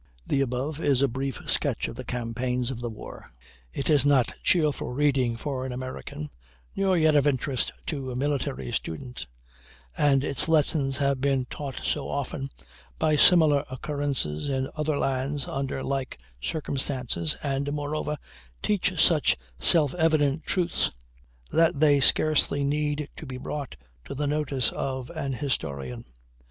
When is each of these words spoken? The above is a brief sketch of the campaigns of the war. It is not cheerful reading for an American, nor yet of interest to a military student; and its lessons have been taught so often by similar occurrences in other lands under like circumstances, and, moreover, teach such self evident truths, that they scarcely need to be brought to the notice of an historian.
The 0.25 0.41
above 0.41 0.79
is 0.79 1.03
a 1.03 1.07
brief 1.07 1.47
sketch 1.47 1.87
of 1.87 1.95
the 1.95 2.03
campaigns 2.03 2.71
of 2.71 2.79
the 2.79 2.89
war. 2.89 3.31
It 3.71 3.87
is 3.87 4.03
not 4.03 4.33
cheerful 4.41 4.89
reading 4.91 5.37
for 5.37 5.63
an 5.63 5.71
American, 5.71 6.31
nor 6.75 6.97
yet 6.97 7.13
of 7.13 7.27
interest 7.27 7.71
to 7.85 8.09
a 8.09 8.15
military 8.15 8.71
student; 8.71 9.27
and 9.95 10.23
its 10.23 10.47
lessons 10.49 10.97
have 10.97 11.21
been 11.21 11.45
taught 11.51 11.81
so 11.83 12.09
often 12.09 12.49
by 12.97 13.15
similar 13.15 13.63
occurrences 13.69 14.49
in 14.49 14.71
other 14.75 14.97
lands 14.97 15.47
under 15.47 15.83
like 15.83 16.19
circumstances, 16.41 17.37
and, 17.43 17.71
moreover, 17.71 18.17
teach 18.63 18.99
such 18.99 19.37
self 19.59 19.93
evident 19.93 20.45
truths, 20.47 20.89
that 21.51 21.79
they 21.79 21.99
scarcely 21.99 22.63
need 22.63 23.07
to 23.17 23.27
be 23.27 23.37
brought 23.37 23.75
to 24.05 24.15
the 24.15 24.25
notice 24.25 24.71
of 24.71 25.11
an 25.11 25.33
historian. 25.33 26.05